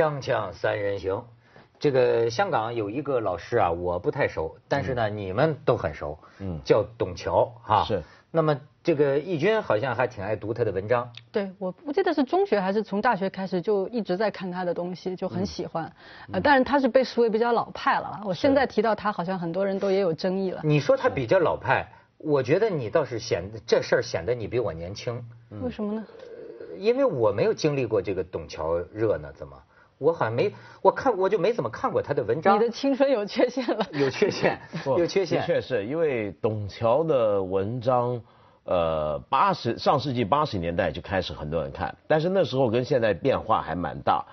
[0.00, 1.22] 锵锵三人行，
[1.78, 7.84] 这个香港有一个老师啊，我不太熟，但是呢，你们都很熟，嗯，叫董桥哈。
[7.84, 8.02] 是。
[8.30, 11.12] 那么这个义军好像还挺爱读他的文章。
[11.30, 15.92] 对，我不记得是中学还是从大学开始就一直在看他的东西，就很喜欢。
[16.32, 18.22] 呃，但是他是被视为比较老派了。
[18.24, 20.62] 我现在提到他，好像很多人都也有争议了。
[20.64, 25.22] 你说他比较老派，我觉得你倒是显这事儿显得你比我年轻。
[25.60, 26.02] 为什么呢？
[26.78, 29.62] 因为我没有经历过这个董桥热呢，怎么？
[30.00, 30.50] 我好像没，
[30.80, 32.56] 我看我就没怎么看过他的文章。
[32.56, 33.86] 你的青春有缺陷了。
[33.92, 34.58] 有缺陷，
[34.96, 35.40] 有缺陷。
[35.40, 38.18] 的确是因为董桥的文章，
[38.64, 44.24] 呃，八十上世纪八十年代就开始很多人看，但是那时候跟现在变化还蛮大。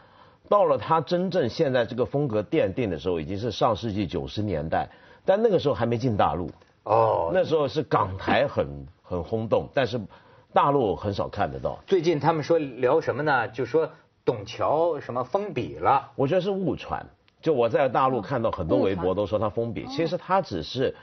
[0.48, 4.88] 到了他真正现在这个风格奠定的时候，已经是上世纪九十年代，
[5.26, 6.50] 但那个时候还没进大陆。
[6.86, 7.30] 哦。
[7.34, 10.00] 那时候是港台很很轰动，但是
[10.54, 11.78] 大陆很少看得到。
[11.86, 13.46] 最近他们说聊什么呢？
[13.50, 13.90] 就说。
[14.28, 16.12] 董桥什么封笔了？
[16.14, 17.02] 我觉得是误传。
[17.42, 20.94] 就我在大陆看到很多微博都说他封笔，其实他只是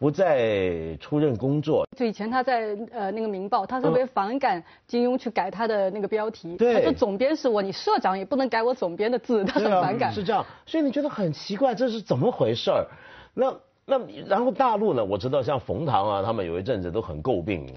[0.00, 1.86] 不再出任工作。
[1.96, 6.56] 就以前他在呃那个《明报》，他特别反感金庸去改他的那个标题。
[6.56, 6.74] 对。
[6.74, 10.12] 他说总编是我，你社长也不能改我总编的字，他很反感。
[10.12, 12.84] 是这样，所以你觉得很奇怪，这是怎么回事儿？
[13.32, 13.54] 那
[13.86, 15.04] 那然后大陆呢？
[15.04, 17.72] 我知道像冯唐啊，他们有一阵子都很诟病。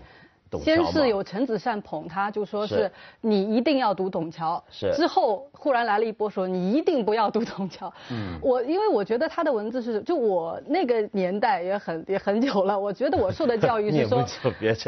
[0.63, 4.63] 先是有陈子善捧他，就说是你一定要读董桥。
[4.69, 4.93] 是。
[4.93, 7.91] 之后忽然来了一波说你一定不要读董桥。
[8.11, 8.37] 嗯。
[8.41, 14.25] 我因为我觉得他的文字是，就我那个年代也很也很久了，我觉得我受的教育是 说，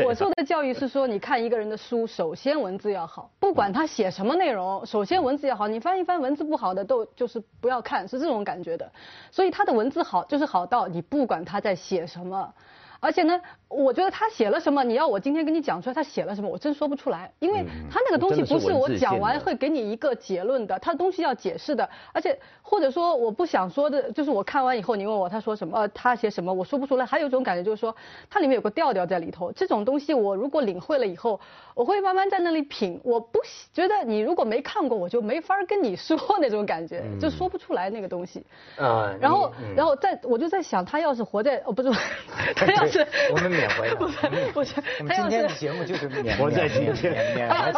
[0.06, 5.68] 我受的教育是说，你看一个人的书，首先文字要好，不管他写什么内容，首先文字要好。
[5.68, 8.90] 你翻一翻文字不好的都就是不要看，是这种感觉的。
[9.32, 12.54] 所以他的文字好，就是好到你不管他在写什么。
[13.00, 27.06] 而且呢，我觉得他写了什么，你要我今天跟你讲出来他写了什么，我真说不出来，因为他那个东西不是我讲完会给你一个结论的，他的东西要解释的，而且或者说我不想说的，就是我看完以后你问我他说什么，他写什么，我说不出来。
[27.06, 27.96] 还有一种感觉就是说，
[28.30, 31.40] 它里面有个调调在里头，这种东西我如果领会了以后，
[31.78, 33.00] 我会慢慢在那里品。
[33.04, 33.40] 我不
[33.72, 38.44] 觉得你如果没看过，我就没法跟你说那种感觉，就说不出来那个东西。
[38.78, 39.14] 啊。
[39.22, 41.92] 然后，然后在我就在想，他要是活在哦不是，
[42.58, 42.88] 他要。
[42.88, 43.94] 是，我们缅怀。
[43.94, 47.72] 不是，不是，我们今天的节目就是缅怀在今天，缅怀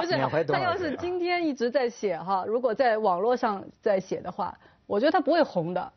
[0.00, 4.52] 不是，他要是今天一直在写哈，如果在网络上在写的话，
[4.86, 5.92] 我觉得他不会红的。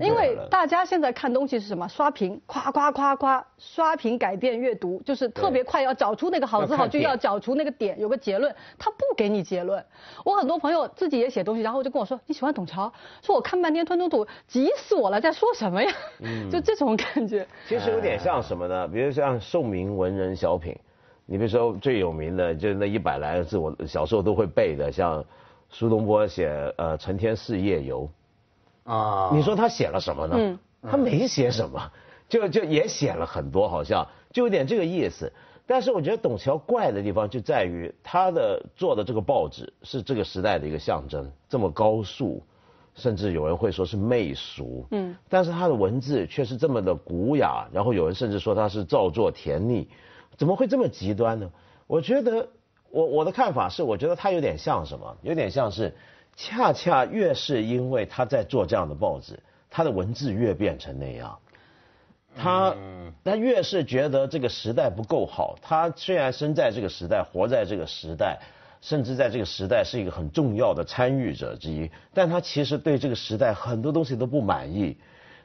[0.00, 1.88] 因为大家现在看东西是什么？
[1.88, 8.54] 刷屏，夸夸夸夸，刷屏改变阅读，就是特别快，要找出那个好字好句，要找出那个点，有个结论。
[8.78, 9.84] 他不给你结论。
[10.24, 15.92] 我很多朋友自己也写东西，然后就跟我说：“你喜欢董桥？”说我看半天吞吞吐，急死我了，在说什么呀？
[16.20, 17.46] 嗯，就这种感觉。
[17.68, 18.88] 其实有点像什么呢？
[18.88, 20.76] 比如像宋明文人小品，
[21.26, 25.24] 你比如说最有名的，就是那一百来个字，我小时候都会背的，像
[25.70, 28.02] 苏东坡写呃《承天寺夜游》。
[28.84, 30.36] 啊，你说他写了什么呢？
[30.38, 31.90] 嗯，他没写什么，
[32.28, 35.32] 就就也写了很多，好像就有点这个意思。
[35.66, 42.42] 但是我觉得董桥怪的地方就在于他的做的这个报纸是这个时代的一个象征，这么高速，
[42.94, 44.86] 甚至有人会说是媚俗。
[44.90, 49.88] 嗯，但是他的文字却是这么的古雅，然后有人甚至说他是造作甜腻，
[50.36, 51.50] 怎么会这么极端呢？
[51.86, 52.46] 我觉得
[52.90, 55.16] 我我的看法是，我觉得他有点像什么？
[55.22, 55.94] 有点像是。
[56.36, 59.38] 恰恰越是因为他在做这样的报纸，
[59.70, 61.38] 他的文字越变成那样。
[62.36, 62.74] 他
[63.22, 65.56] 他越是觉得这个时代不够好。
[65.62, 68.40] 他虽然生在这个时代，活在这个时代，
[68.80, 74.96] 甚至在这个时代是一个很重要的参与者之一，但他其实对这个时代很多东西都不满意，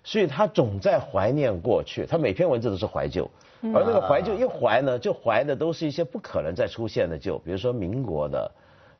[0.03, 2.07] 所以他总在怀念过去。
[2.07, 3.29] 他每篇文字都是怀旧，
[3.61, 8.51] 而那个怀旧一怀呢，就怀的都是一些不可能再出现的旧，比如说民国的、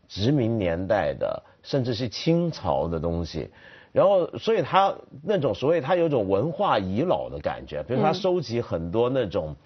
[0.09, 1.44] 殖民年代的。
[1.62, 3.50] 甚至是清朝的东西，
[3.92, 9.57] 然后所以他那种所谓他有种文化遗老的感觉，比如他收集很多那种，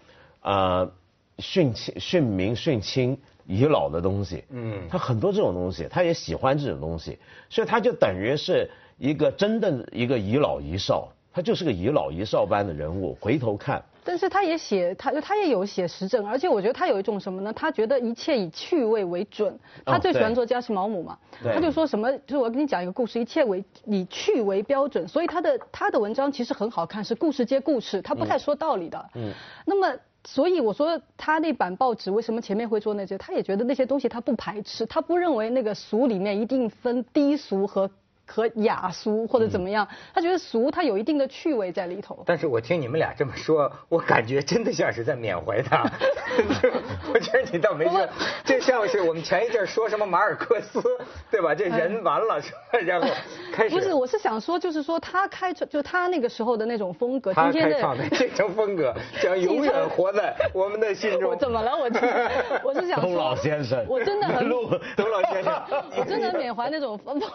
[0.42, 0.92] 呃，
[1.38, 3.16] 殉清殉民殉清
[3.46, 13.86] 遗老的东西，嗯，他很多这种东西，他也喜欢这种东西，所以他就等于是一个真的一个遗老遗少，他就是个遗老遗少般的人物，回头看。
[14.04, 17.54] 但是他也写，他他也有写时政，而且我觉得他有一种什么呢？
[17.54, 19.58] 他觉得一切以趣味为准。
[19.86, 25.08] 他最喜欢做家事毛姆嘛，他就说什么，就是我跟你讲一个故事，一切为以趣为标准。
[25.08, 29.10] 所以他的他的文章其实很好看，是故事接故事，他不太说道理的。
[29.16, 29.32] 嗯。
[29.66, 33.18] 那么，所以我说他那版报纸为什么前面会做那些？
[33.18, 37.90] 他也觉得那些东西他不排斥，他不认为那个俗里面一定分低俗和。
[38.26, 42.24] 和雅俗或者怎么样，他觉得俗它有一定的趣味在里头。
[42.26, 45.84] 但是我听你们俩这么说，我感觉真的像是在缅怀他。
[47.14, 48.08] 我觉得你倒没说，
[48.44, 50.82] 这像是我们前一阵说什么马尔克斯，
[51.30, 51.54] 对吧？
[51.54, 52.42] 这人完了？
[52.86, 53.08] 然后
[53.54, 53.76] 开始。
[53.76, 61.30] 不是，我是想说，就是说他开创，就他那个时候的那种风格，他开创的这种风格 将永远活在我们的心中。
[61.30, 61.72] 我怎么了？
[61.78, 61.84] 我
[62.66, 64.50] 我是想说，董老先生，我真的很
[64.98, 65.64] 董老先生，
[65.96, 67.28] 我真的缅怀那种风格。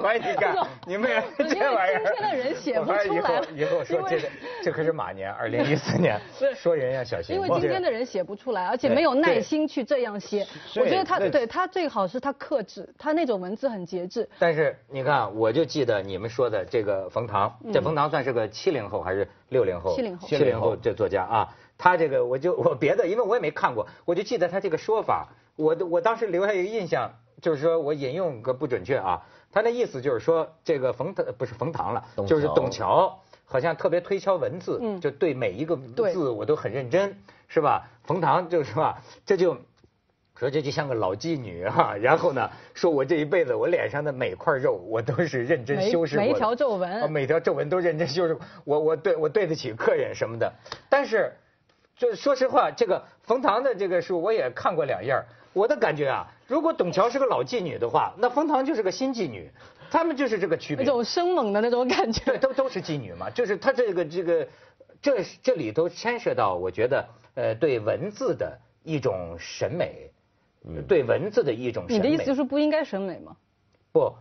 [0.00, 0.56] 怀你干，
[0.86, 3.04] 你们这玩意儿，今天的人写不出来。
[3.04, 4.28] 以后以后说这个，
[4.62, 6.18] 这可是马年，二零一四年，
[6.56, 7.36] 说人要小心。
[7.36, 10.46] 因为今天的人写不出来，而且没有耐心去这样写。
[10.76, 14.28] 我觉得他对他最好是他克制，他那种文字很节制。
[14.38, 19.94] 但是你看，我就记得你们说的这个冯唐，这冯唐算是个七零后还是六零后？
[19.94, 20.28] 七零后。
[20.28, 27.10] 七零后这作家啊，他这个我就我别的，因为我也没看过，我就记得他这个说法，我我当时留下一个印象，
[27.40, 29.22] 就是说我引用个不准确啊。
[29.52, 37.14] 他那意思就是说，这个冯唐不是冯唐了，就是董桥，好像特别推敲文字，就对每一个字我都很认真，
[37.48, 37.86] 是吧？
[38.04, 39.58] 冯唐就是吧，这就
[40.38, 50.52] 说这就像个老妓女哈， 然后呢，说我这一辈子我脸上的每块肉我都是认真修饰过，每一条皱纹，每条皱纹都认真修饰， 我我对我对得起客人什么的。
[50.88, 51.32] 但是，
[51.96, 55.14] 就说实话，这个冯唐的这个书我也看过两页
[55.52, 56.26] 我的感觉啊。
[56.48, 59.50] 如果董桥是个老妓女的话，那冯唐就是个新妓女，
[59.90, 60.84] 他们就是这个区别。
[60.84, 62.24] 那种生猛的那种感觉。
[62.24, 64.48] 对都都是妓女嘛，就是他这个这个，
[65.00, 70.10] 这这里头牵涉到，我觉得呃，对文字的一种审美，
[70.88, 71.98] 对文字的一种审美。
[71.98, 73.36] 你的意思就是不应该审美吗？
[73.92, 74.14] 不，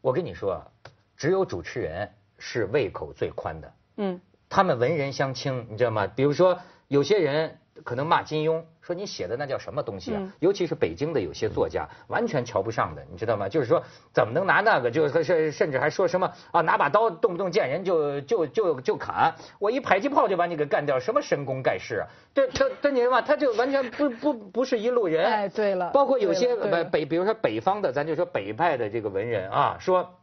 [0.00, 0.70] 我跟你说，
[1.16, 3.72] 只有主持人是胃口最宽的。
[3.96, 4.20] 嗯。
[4.48, 6.06] 他们文人相轻，你知道吗？
[6.06, 6.58] 比如说
[6.88, 7.58] 有些人。
[7.84, 10.22] 可能骂金庸，说你写的那叫什么东西啊？
[10.40, 13.46] 尤其是北京的有些作家，完全瞧不上的，你知道吗？
[13.46, 13.82] 就是说，
[14.14, 14.90] 怎么能拿那个？
[14.90, 22.08] 就是甚甚至还说什么啊，拿把刀动不动见人就就就就砍，我一迫击炮就把你给干掉，什么神功盖世啊？
[22.32, 25.26] 对，对，对，你嘛，他就完全不不不是一路人。
[25.26, 25.90] 哎，对了。
[25.90, 30.14] 包括有些北北，比如说北方的，咱就说北派的这个文人啊，说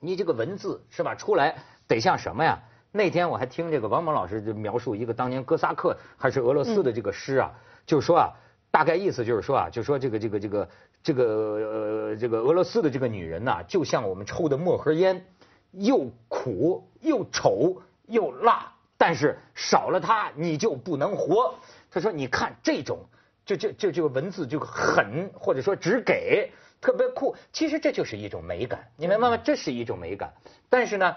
[0.00, 1.56] 你这个文字是吧，出来
[1.88, 2.58] 得像什么呀？
[2.96, 7.52] 那天我还听这个王蒙老师就描述一个当年哥萨克还是俄罗斯的这个诗啊，
[7.84, 8.32] 就是说啊，
[8.70, 10.68] 大概意思就是说啊，就说这个这个这个
[11.02, 15.26] 这个呃这个俄罗斯的这个女人呐，就像我们抽的墨盒烟，
[15.72, 21.54] 又苦又丑又辣，但是少了它你就不能活。
[21.90, 23.00] 他说你看这种，
[23.44, 26.50] 就就就这个文字就狠，或者说只给
[26.80, 29.36] 特别酷，其实这就是一种美感，你明白吗？
[29.36, 30.32] 这是一种美感，
[30.70, 31.14] 但是呢。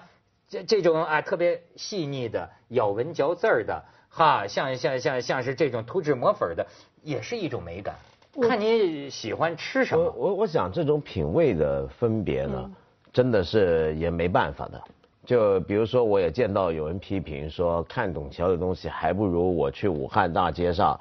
[0.50, 6.66] 这这种啊特别细腻的咬文嚼字儿的哈，像像像像是这种涂脂抹粉的，
[7.04, 7.96] 也是一种美感。
[8.42, 10.04] 看你喜欢吃什么。
[10.04, 12.72] 我我我想这种品味的分别呢，
[13.14, 14.82] 真的是也没办法的。
[15.26, 21.00] 就比如说，我也见到有人批评说，看董桥的东西还不如我去武汉大街上。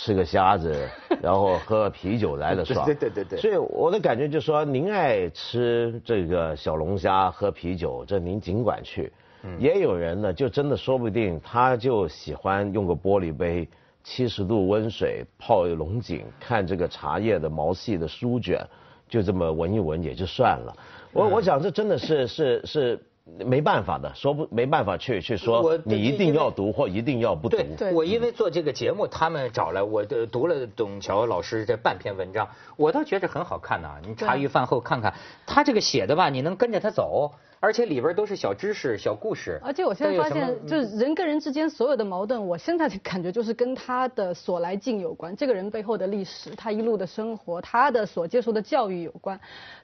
[0.00, 0.88] 吃个虾子，
[1.20, 2.86] 然后喝啤酒来的 爽。
[2.86, 3.40] 对对对对。
[3.40, 9.12] 所以我的感觉就是说，您爱吃这个小龙虾、喝啤酒，这您尽管去。
[9.58, 13.66] 也有人呢，就真的说不定他就喜欢用个玻璃杯，
[14.04, 18.64] 七十度温水泡龙井，看这个茶叶的毛细的书卷，
[19.08, 20.76] 就这么闻一闻也就算了。
[21.12, 23.00] 我我想这真的是是是。
[23.44, 27.56] 没办法的，说不没办法去去说，你一定要读或一定要不读。
[27.76, 33.96] 对，我因为做这个节目，他们找来我的读了董桥老师这半篇文章，我倒觉得很好看呐。
[34.04, 35.14] 你茶余饭后看看，
[35.46, 37.32] 他这个写的吧，你能跟着他走。
[37.60, 39.60] 而且里边都是小知识、小故事。
[39.62, 45.34] 而且我现在发现，就是人跟人之间所有的矛盾，我现在的感觉就是跟他的所来境有关。
[45.34, 49.38] 这个人背后的历史，他一路的生活，他的所接受的教育有关。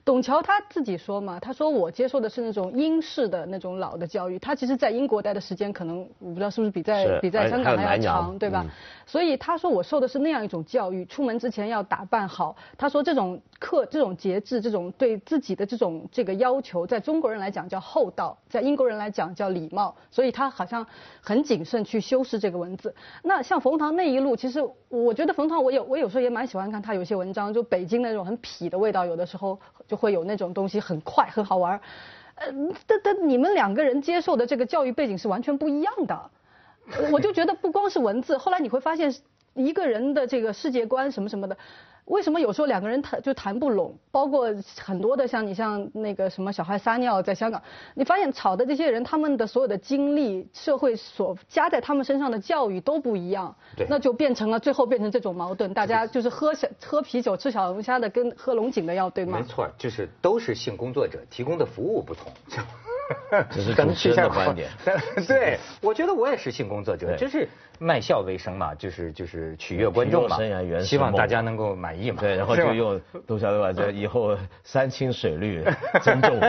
[0.05, 4.39] 董桥他自己说嘛，他说我接受的是那种英式的那种老的教育。
[4.39, 8.65] 他其实在英国待的时间可能我不知道是不是比在比在香港还要长，对吧？
[9.05, 12.55] 所以他说我受的是那样一种教育，出门之前要打扮好。
[12.77, 17.64] 他说这种课、这种节制、这种对自己的这种这个要求，在中国人来讲。
[17.67, 20.85] 叫厚道，在英国人来讲叫礼貌，所以他好像
[21.21, 22.93] 很谨慎去修饰这个文字。
[23.23, 31.79] 那像冯唐那一路，其实我觉得冯唐，我有我有时候也蛮喜欢看他有些文章，就北京那种很痞的味道，有的时候就会有那种东西很快很好玩。
[32.35, 32.47] 呃，
[32.85, 36.31] 但但你们两个人接受的这个教育背景是完全不一样的，
[37.11, 39.13] 我就觉得不光是文字，后来你会发现
[39.53, 41.57] 一个人的这个世界观什么什么的。
[42.05, 43.97] 为什么有时候两个人谈就谈不拢？
[44.11, 44.47] 包括
[44.79, 47.61] 很多的像你像那个什么小孩撒尿在香港，
[47.95, 53.55] 你发现吵的这些人，他们的所有的经历、社会所加在他们身上的教育都不一样，
[53.89, 59.39] 那就变成了最后变成这种矛盾，大家就是喝小喝啤酒吃小龙虾的跟喝龙井的要对吗？
[59.39, 62.31] 没错，就是都是性工作者提供的服务不同。
[63.51, 64.69] 这是主持人的观点。
[65.27, 67.47] 对，我觉得我也是性工作者，就是
[67.79, 70.37] 卖笑为生嘛，就是就是取悦观众嘛，
[70.81, 72.17] 希望大家能够满意嘛。
[72.21, 73.73] 对，然后就用都晓得吧？
[73.73, 75.63] 这以后山清水绿，
[76.01, 76.39] 尊重。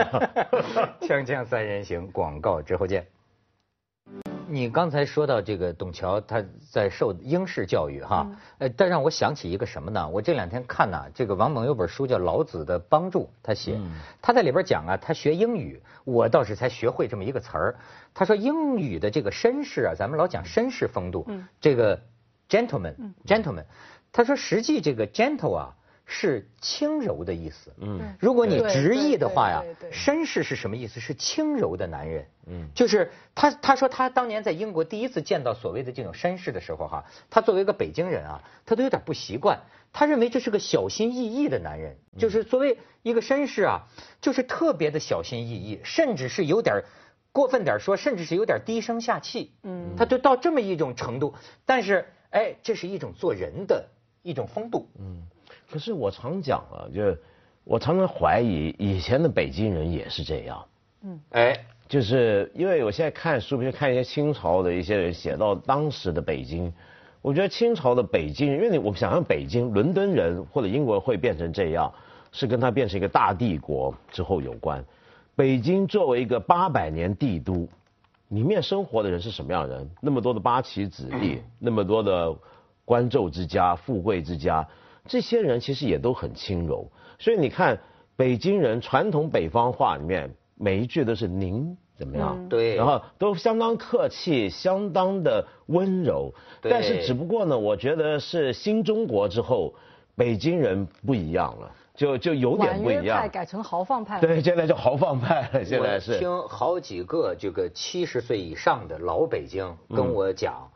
[1.01, 3.05] 锵锵三人行，广告之后见。
[4.49, 8.27] 你刚才说到这个董桥，他在受英式教育哈，
[8.59, 10.07] 呃，但让我想起一个什么呢？
[10.07, 13.77] 我这两天看呐，这个王蒙有本书叫《老子的帮助》，他写，
[14.21, 17.75] 他在里边讲啊，他学英语，我倒是才学会这么一个词儿。
[18.13, 21.27] 他说英语的这个绅士啊，咱们老讲绅士风度，
[21.59, 22.01] 这个
[22.49, 23.65] gentleman，gentleman，
[24.11, 25.75] 他说实际这个 gentle 啊。
[26.09, 27.71] 是轻柔的意思。
[27.79, 29.61] 嗯，如果你直译的话呀，
[29.91, 31.01] 绅士是什么意思？
[31.01, 32.25] 是轻柔的男人。
[32.47, 39.59] 嗯，就是他他说他当年在英国第一次见到所谓的这种绅士的时候哈，他作为一个北京人啊，他都有点不习惯。
[39.91, 43.87] 他认为这是个小心翼翼的男人，就是作为一个绅士啊，
[44.21, 46.83] 就是特别的小心翼翼，甚至是有点
[47.33, 49.51] 过分点说，甚至是有点低声下气。
[49.63, 51.33] 嗯，他就到这么一种程度。
[51.65, 53.89] 但是，哎，这是一种做人的
[54.23, 54.87] 一种风度。
[54.97, 55.27] 嗯。
[55.69, 57.19] 可是我常讲啊，就是
[57.63, 60.65] 我常常怀疑以前的北京人也是这样。
[61.03, 66.71] 嗯，哎，就是因为我现在看书，比如看一些清朝的一些人写到当时的北京，
[67.21, 71.93] 我觉得清朝的北京，因为你我想象北京伦敦人或者英国会变成这样，
[72.31, 74.83] 是跟他变成一个大帝国之后有关。
[75.35, 77.67] 北京作为一个八百年帝都，
[78.29, 79.89] 里面生活的人是什么样的人？
[80.01, 82.35] 那么多的八旗子弟，那么多的
[82.85, 84.67] 官胄之家、富贵之家。
[85.07, 87.79] 这些人其实也都很轻柔，所以你看
[88.15, 92.47] 北京人传统北方话里面每一句都是您怎么样？
[92.49, 96.33] 对，然后都相当客气，相当的温柔。
[96.61, 99.73] 但是只不过呢，我觉得是新中国之后，
[100.15, 103.19] 北京人不一样了，就就有点不一样。
[103.19, 104.19] 派改成豪放派。
[104.19, 105.63] 对，现在就豪放派了。
[105.63, 106.19] 现在是。
[106.19, 110.69] 听好几个这个七十岁以上的老北京跟我讲。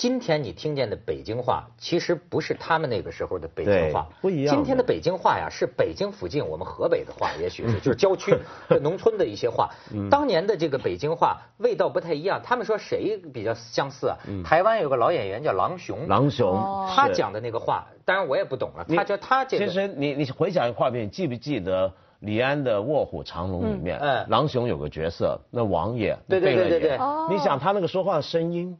[0.00, 4.56] 今天你听见的北京话，其实不是他们那个时候的北京话，不一样。
[4.56, 8.34] 今天的北京话呀，是北京附近我们河北的话， 也许是就是郊区、
[8.80, 9.68] 农村的一些话。
[10.10, 12.40] 当年的这个北京话味道不太一样。
[12.42, 14.16] 他们说谁比较相似啊？
[14.42, 16.56] 台湾有个老演员叫郎雄，郎雄，
[16.88, 18.86] 他讲的那个话，当然我也不懂了。
[18.88, 19.66] 他叫他这个。
[19.66, 28.78] 其实你你回想一个画面，记不记得李安的《卧虎藏龙》里面，嗯，郎雄有个角色，那王爷，对对对对对，你想他那个说话的声音。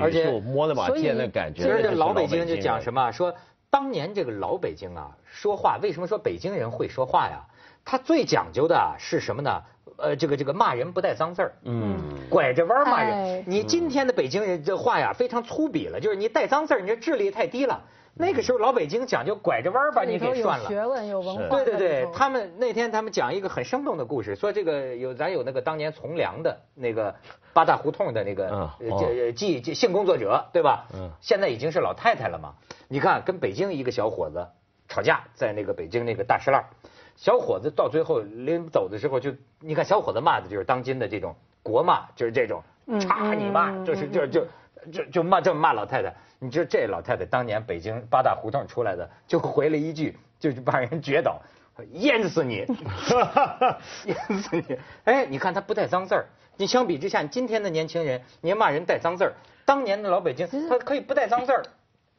[0.00, 3.10] 而且摸了把剑那感觉，其实这老北京就讲什么？
[3.12, 3.34] 说
[3.70, 7.44] 当年这个老北京啊，说话为什么说北京人会说话呀？
[7.84, 9.62] 他最讲究的是什么呢？
[9.96, 11.98] 呃，这个这个骂人不带脏字儿，嗯，
[12.30, 13.42] 拐着弯骂人。
[13.46, 17.82] 你今天的北京人这话呀，非常粗鄙了，就是你带脏字儿，你这智力太低了。
[18.18, 20.64] 那个时候老北京讲究拐着弯把你给涮了。
[20.64, 21.56] 有学问有文化。
[21.56, 27.14] 对对对，他们那天他们讲一个很生动的故事，说这个有咱有那个当年从良的那个
[27.52, 30.86] 八大胡同的那个这记性工作者对吧？
[30.92, 31.10] 嗯。
[31.20, 32.54] 现在已经是老太太了嘛？
[32.88, 34.48] 你看跟北京一个小伙子
[34.88, 36.64] 吵架，在那个北京那个大石栏，
[37.14, 42.62] 小伙子到最后临走的时候就你看小伙子骂的就是当今的这种国骂，就是这种
[43.00, 44.46] 插你妈，就是就就
[44.92, 46.14] 就就骂这么骂老太太。
[46.38, 51.40] 你知道这老太太当年北京八大胡同出来的，就回了一句，就把人撅倒，
[51.92, 52.64] 淹死你，
[54.06, 54.78] 淹死你！
[55.04, 56.26] 哎，你看他不带脏字儿。
[56.56, 59.32] 你相比之下，今天的年轻人，你骂人带脏字儿。
[59.64, 61.62] 当年的老北京，他可以不带脏字儿。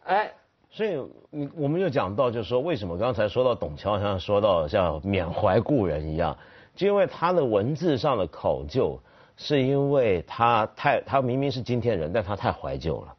[0.04, 0.32] 哎，
[0.70, 6.38] 所以你我们就讲到，就是说为什么刚才说到董桥，像说到像缅怀故人一样，
[6.76, 9.00] 就因为他的文字上的考究，
[9.42, 13.16] 是因为他太他明明是今天人，但他太怀旧了。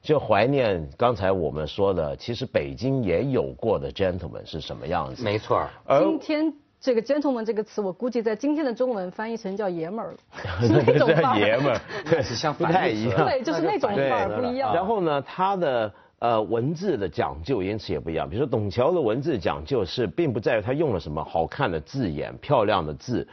[0.00, 5.22] 就怀念刚才我们说的，其实北京也有过的 gentleman 是什么样子？
[5.22, 5.68] 没错。
[5.84, 10.18] 而今天这个 gentleman 这个词，我估计在今天的中文翻译成叫爷们儿了，
[10.86, 11.08] 那种
[11.38, 13.26] 爷们儿，对，是像不太一样。
[13.26, 14.74] 对，就是那种范儿不一样。
[14.74, 18.26] 然后呢，他的呃文字的讲究因此也不一样。
[18.26, 23.28] 比如说董桥的文字讲究是，并不在于他用了什么好看的字眼、漂亮的字，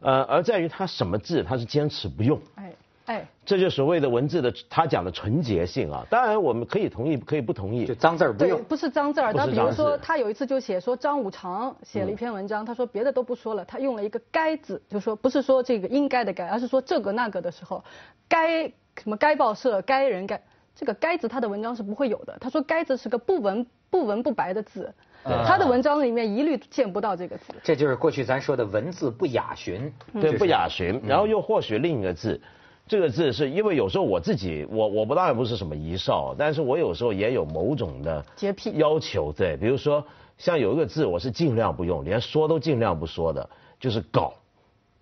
[0.00, 2.40] 呃，而在于他什么字他是坚持不用。
[2.54, 2.72] 哎。
[3.08, 9.32] 哎，这就所谓的文字的他讲的纯洁性啊，当然我们可以同意，可以不同意，就脏字儿不用，不是脏字儿。
[9.32, 17.82] 他比如说，他有一次就写说张五常写了一篇文章，他说别的都不说了，他用了一个该字，就说不是说这个应该的该，而是说这个那个的时候，
[18.28, 20.38] 该什么该报社该人该
[20.74, 22.36] 这个该字他的文章是不会有的。
[22.38, 24.92] 他说该字是个不文不文不白的字，
[25.24, 27.52] 他的文章里面一律见不到这个字。
[27.62, 31.00] 这就是过去咱说的文字不雅寻，对，不雅寻。
[31.06, 32.40] 然后又或许另一个字，
[32.86, 40.02] 这个字是因为有时候我自己，我我不当然不是什么遗少，但是我有时候也有某种的洁癖要求，对，比如说
[40.38, 43.48] 像有一个字，我是尽量不用，连说都尽量不说的，
[43.78, 44.32] 就是搞。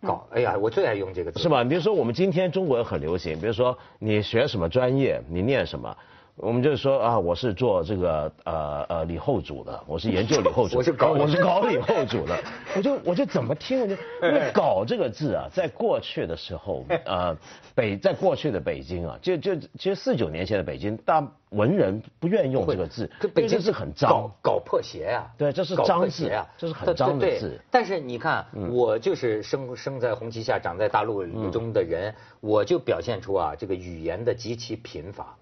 [0.03, 1.65] 搞，哎呀，我最爱用这个字，是吧？
[1.65, 5.97] 比如说我们今天中国人很流行，比如说你学什么专业，你念什么。
[6.37, 12.39] 我们就说啊，我是做这个呃呃李后主的，我是研究李后主，我是搞我是搞李后主的，
[12.77, 17.35] 我 就我就怎么听我就因为搞这个字啊，在过去的时候呃
[17.75, 27.59] 北在过去的北京啊，就就其实四九年前的北京大文人不愿意用这个字，这北京是很脏，搞破鞋呀，对，这是脏字啊，这是很脏的字。
[27.71, 35.35] 但是你看，我就是生生在红旗下，长在大陆中的人，我就表现出啊这个语言的极其贫乏。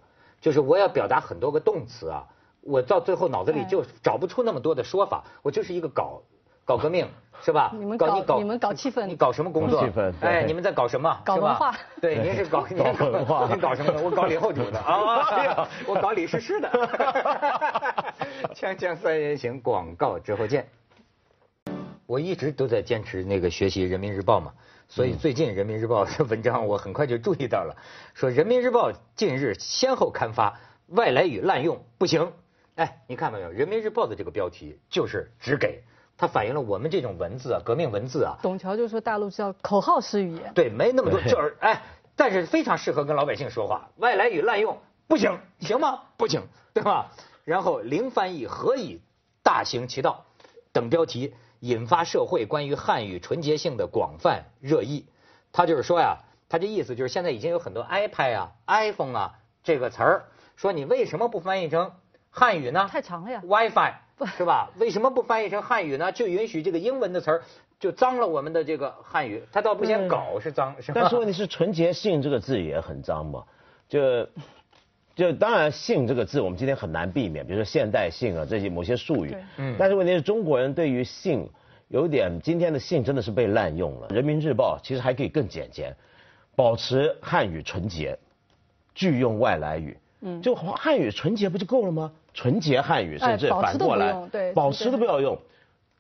[0.44, 2.22] 就是我要表达很多个动词啊，
[2.60, 6.20] 我到最后脑子里就找不出那么多的说法，我就是一个搞
[6.66, 7.08] 搞革命
[7.40, 7.72] 是吧？
[7.72, 9.80] 你们搞你们搞气氛，你搞什么工作？
[9.80, 10.12] 气氛。
[10.20, 11.18] 哎，你们在搞什么？
[11.24, 11.74] 搞文化。
[11.98, 14.02] 对，您是搞 搞文化，您搞什么的？
[14.04, 16.68] 我搞李后主的啊，我搞李师师的。
[18.54, 20.68] 锵锵三人行，广告之后见。
[22.04, 24.52] 我一直都在坚持那个学习人民日报嘛。
[24.88, 27.76] 所以最近《人民日报》的文章我很快就注意到了，
[28.14, 32.32] 说《人民日报》近日先后刊发外来语滥用不行。
[32.76, 35.82] 哎，你看到没有，《人民日报》的这个标题就是只给，
[36.16, 38.36] 它反映了我们这种文字啊，革命文字啊。
[38.42, 40.52] 董桥就说大陆叫口号式语言。
[40.54, 41.82] 对，没那么多，就是哎，
[42.14, 43.90] 但是非常适合跟老百姓说话。
[43.96, 46.02] 外来语滥用不行，行吗？
[46.16, 47.10] 不行，对吧？
[47.44, 49.00] 然后零翻译何以
[49.42, 50.24] 大行其道
[50.72, 51.34] 等标题。
[51.64, 55.06] 引发社会关于汉语纯洁性的广泛热议。
[55.50, 56.18] 他就是说呀，
[56.48, 60.24] 他这意思就是现在已经有很多 iPad 啊、iPhone 啊这个词儿，
[60.56, 61.90] 说你为什么不翻译成
[62.30, 62.86] 汉语呢？
[62.90, 63.40] 太长了呀。
[63.44, 63.94] WiFi
[64.36, 64.70] 是吧？
[64.78, 66.12] 为什么不翻译成汉语呢？
[66.12, 67.42] 就允许这个英文的词儿
[67.80, 69.42] 就脏了我们的这个汉语。
[69.50, 71.00] 他倒不嫌搞是脏，是吧？
[71.00, 73.42] 但是问题是纯洁性这个字也很脏嘛？
[73.88, 74.28] 就
[75.14, 79.36] 就当然性这个字我们今天很难避免，比如说现代性啊这些某些术语。
[79.56, 79.76] 嗯。
[79.78, 81.48] 但是问题是中国人对于性。
[81.88, 84.08] 有点今天的性真的是被滥用了。
[84.08, 85.94] 人民日报其实还可以更简洁，
[86.56, 88.18] 保持汉语纯洁，
[88.94, 89.96] 拒用外来语。
[90.22, 92.10] 嗯，就汉语纯洁不就够了吗？
[92.32, 95.38] 纯洁汉语甚至反过来，对，保持都不要用，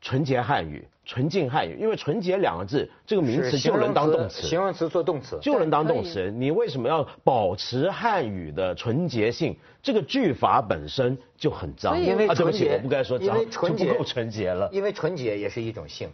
[0.04, 0.86] 纯洁汉语。
[1.06, 6.30] 纯净汉语，因为“纯洁”两个字，这个名词就能当动词，形容词做动词就能当动词。
[6.30, 9.54] 你为什么要保持汉语的纯洁性？
[9.82, 12.00] 这个句法本身就很脏。
[12.00, 14.66] 因为啊对不起，我不该说脏，纯洁不够纯洁了。
[14.72, 16.08] 因为纯洁也是一种性，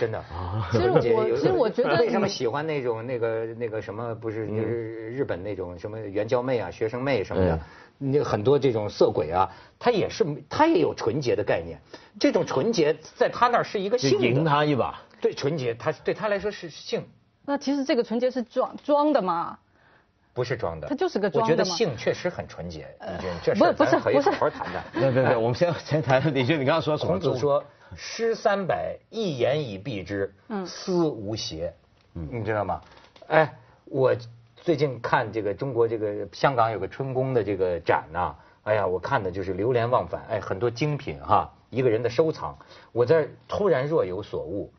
[0.00, 0.68] 真的啊。
[0.72, 0.98] 其实我
[1.36, 7.60] 其实我觉得为什么喜欢那种那个那个什么不是就是日本那种什么援交妹啊、学生妹什么的。
[8.02, 9.46] 那很多这种色鬼啊，
[9.78, 11.78] 他也是他也有纯洁的概念，
[12.18, 14.18] 这种纯洁在他那儿是一个性。
[14.18, 15.02] 赢他一把。
[15.20, 17.04] 对纯洁，他对他来说是性。
[17.44, 19.58] 那其实这个纯洁是装装的吗？
[20.32, 20.88] 不是装的。
[20.88, 24.82] 他就是个装的我觉得性确实很纯洁，李军这事咱可以好好谈谈。
[24.94, 26.22] 对对对，我们先先谈。
[26.32, 27.18] 李军，你刚刚说什么？
[27.18, 27.62] 孔子说
[27.96, 30.34] ：“诗三百，一言以蔽之，
[30.66, 31.74] 思无邪。”
[32.14, 32.80] 嗯，你知道吗？
[33.26, 34.14] 哎，我。
[34.62, 42.58] 最近看这个中国这个香港有个春宫的这个展呐，哎呀，我看的就是流连忘返，哎，很多精品哈，一个人的收藏。
[42.92, 44.70] 我在突然若有所悟，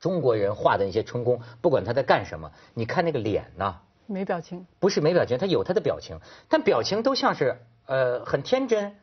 [0.00, 3.76] 中国人画的那些春宫，不管他在干什么，你看那个脸呐，
[4.06, 8.96] 没表情，不是没表情，他有他的表情，但表情都像是呃很天真，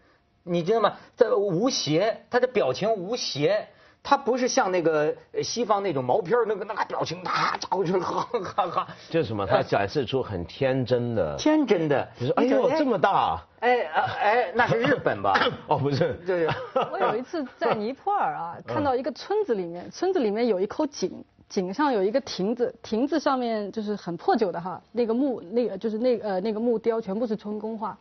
[0.46, 0.94] 你知道吗？
[1.18, 3.68] 在无邪，他的表情无邪。
[4.08, 8.88] 他不是像那个西方那种毛片那个那个表情，他家伙就哈哈哈。
[9.10, 9.48] 就是什么？
[9.48, 11.36] 他展示出很天真的。
[11.42, 12.08] 天真的。
[12.20, 13.44] 就是哎呦这么大。
[13.62, 13.82] 哎
[14.22, 15.34] 哎，那是日本吧？
[15.66, 16.48] 哦不是，就是。
[16.92, 27.98] 我有一次在尼泊尔啊，看到一个村子里面，村子里面有一口井，井上有一个亭子，亭子上面就是很破旧的哈，那个木那个就是那呃那个木雕全部是春宫画，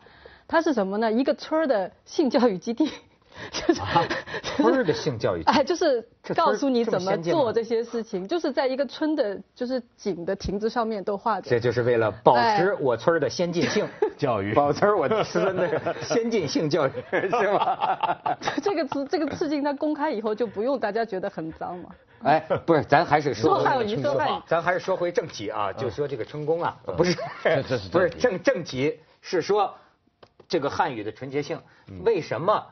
[0.46, 1.10] 它是什么呢？
[1.10, 2.90] 一个村的性教育基地。
[3.50, 3.80] 就是
[4.44, 11.50] 村的性教育，哎，就是告诉你怎么做这些事情，就是在一个村的，就是井的亭子上面都画着。
[11.50, 18.16] 这就是为了保持我村的先进性 教育，保持我村的先进性教育， 是吗？
[18.62, 21.90] 这个词这个事情，它公开以后就不用大家觉得很脏嘛。
[22.22, 27.18] 哎，不是，咱还是说，说咱还是说回正题啊，就说这个春宫啊，不是，
[27.90, 29.74] 不是正正题是说
[30.48, 31.60] 这个汉语的纯洁性，
[32.04, 32.64] 为什么？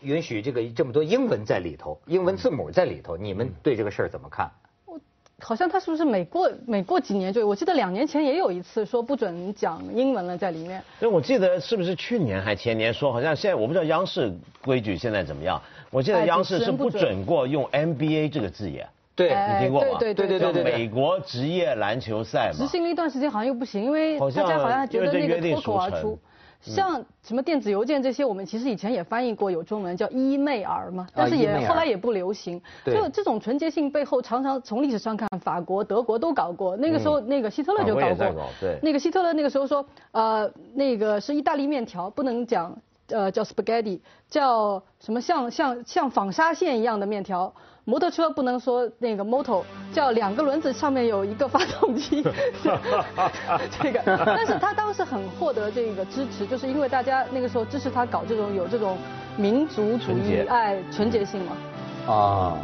[0.00, 4.48] 允许这个这么多英文在里头，英文字母在里头，你们对这个事儿怎么看？
[4.86, 4.96] 我
[5.40, 7.44] 好像他是不是每过每过几年就？
[7.44, 10.80] 我记得两年前也有一次说不准讲英文了在里面。
[11.00, 15.60] 那我记得是不是去年还前年说，好像现在我不知道央视规矩现在怎么样。
[15.90, 18.88] 我记得央视是不准过用 NBA 这个字眼。
[19.16, 19.98] 对，你听过吗？
[19.98, 20.72] 对对对对对对。
[20.76, 22.58] 美国职业篮球赛嘛。
[22.64, 26.16] 执行了一段时间好像又不行，因为大家好像觉得那个脱口而出。
[26.60, 32.60] 像什么电子邮件这些，我们其实以前也翻译过有中文叫伊妹儿嘛，但是也后来也不流行。
[32.84, 36.76] 就这种纯洁性背后，常常从历史上看，法国、德国都搞过。
[36.76, 38.26] 那个时候，那个希特勒就搞过。
[38.32, 38.78] 搞对。
[38.82, 42.76] 那个希特勒那个时候说，呃，那个是意大利面条，不能讲
[43.08, 47.52] 呃叫 spaghetti，叫什么像像像纺纱线一样的面条。
[47.88, 49.62] 摩托车不能说那个 motor，
[49.94, 52.22] 叫两个轮子上面有一个发动机，
[53.80, 58.98] 这个，但是他当时很获得这个支持，就是因为大家那个时候支持他搞这种有这种
[59.38, 62.12] 民族主义、爱纯洁性嘛。
[62.12, 62.58] 啊，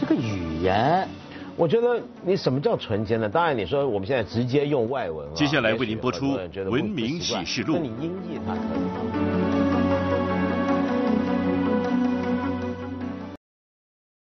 [0.00, 1.08] 这个语言，
[1.56, 3.28] 我觉得你什么叫纯洁呢？
[3.28, 6.24] 当然你说我们现在直接用外文，接下来为您播出
[6.70, 9.18] 《文明启示录》，那你音译它可以
[9.50, 9.55] 吗？